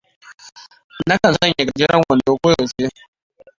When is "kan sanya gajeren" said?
1.21-2.03